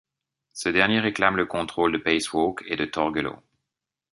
[0.53, 3.35] Ce dernier réclame le contrôle de Pasewalk et de Torgelow.